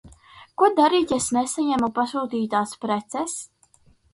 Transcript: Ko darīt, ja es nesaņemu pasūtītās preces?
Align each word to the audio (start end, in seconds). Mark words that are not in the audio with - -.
Ko 0.61 0.69
darīt, 0.79 1.13
ja 1.15 1.19
es 1.23 1.27
nesaņemu 1.37 1.91
pasūtītās 1.99 2.75
preces? 2.87 3.37